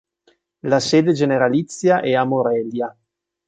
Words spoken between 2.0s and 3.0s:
è a Morelia.